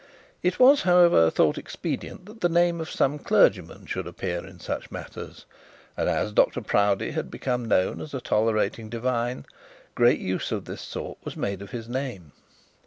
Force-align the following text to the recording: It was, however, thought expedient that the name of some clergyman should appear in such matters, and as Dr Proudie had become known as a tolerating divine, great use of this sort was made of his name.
It 0.41 0.57
was, 0.57 0.81
however, 0.81 1.29
thought 1.29 1.59
expedient 1.59 2.25
that 2.25 2.41
the 2.41 2.49
name 2.49 2.81
of 2.81 2.89
some 2.89 3.19
clergyman 3.19 3.85
should 3.85 4.07
appear 4.07 4.43
in 4.43 4.59
such 4.59 4.89
matters, 4.89 5.45
and 5.95 6.09
as 6.09 6.31
Dr 6.31 6.61
Proudie 6.61 7.11
had 7.11 7.29
become 7.29 7.65
known 7.67 8.01
as 8.01 8.15
a 8.15 8.19
tolerating 8.19 8.89
divine, 8.89 9.45
great 9.93 10.17
use 10.19 10.51
of 10.51 10.65
this 10.65 10.81
sort 10.81 11.19
was 11.23 11.37
made 11.37 11.61
of 11.61 11.69
his 11.69 11.87
name. 11.87 12.31